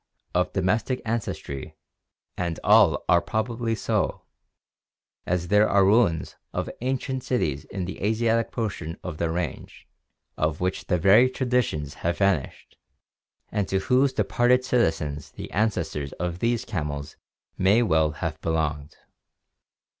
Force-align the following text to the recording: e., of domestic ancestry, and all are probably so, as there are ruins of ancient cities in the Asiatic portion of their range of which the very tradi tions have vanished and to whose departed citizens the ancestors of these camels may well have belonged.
e., 0.01 0.31
of 0.39 0.51
domestic 0.51 0.99
ancestry, 1.05 1.75
and 2.35 2.59
all 2.63 3.05
are 3.07 3.21
probably 3.21 3.75
so, 3.75 4.23
as 5.27 5.49
there 5.49 5.69
are 5.69 5.85
ruins 5.85 6.35
of 6.53 6.67
ancient 6.81 7.23
cities 7.23 7.65
in 7.65 7.85
the 7.85 8.01
Asiatic 8.01 8.49
portion 8.51 8.97
of 9.03 9.19
their 9.19 9.31
range 9.31 9.87
of 10.39 10.59
which 10.59 10.85
the 10.87 10.97
very 10.97 11.29
tradi 11.29 11.63
tions 11.63 11.93
have 12.01 12.17
vanished 12.17 12.77
and 13.51 13.67
to 13.67 13.77
whose 13.77 14.11
departed 14.11 14.65
citizens 14.65 15.29
the 15.33 15.51
ancestors 15.51 16.13
of 16.13 16.39
these 16.39 16.65
camels 16.65 17.15
may 17.55 17.83
well 17.83 18.09
have 18.09 18.41
belonged. 18.41 18.97